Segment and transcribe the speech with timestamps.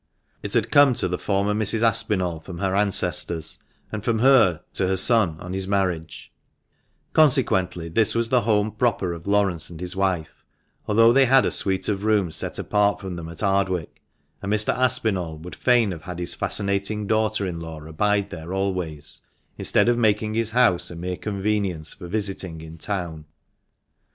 [0.41, 1.83] It had come to the former Mrs.
[1.83, 3.59] Aspinall from her ancestors,
[3.91, 6.31] and from her to her son on his marriage;
[7.13, 10.43] consequently this was the home proper of Laurence and his wife,
[10.87, 14.01] although they had a suite of rooms set apart for them at Ardwick,
[14.41, 14.73] and Mr.
[14.75, 19.21] Aspinall would fain have had his fascinating daughter in law abide there always,
[19.59, 23.25] instead of making his house a mere convenience for visiting in town.